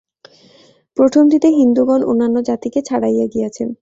প্রথমটিতে 0.97 1.47
হিন্দুগণ 1.59 2.01
অন্যান্য 2.03 2.37
জাতিকে 2.43 2.79
ছাড়াইয়া 2.81 3.25
গিয়াছেন। 3.33 3.69